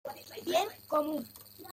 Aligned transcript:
Bien 0.43 0.67
Común. 0.87 1.23